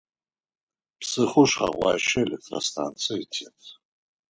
Псыхъоу 0.99 1.47
Шъхьэгуащэ 1.51 2.19
электростанцие 2.25 3.23
тет. 3.31 3.59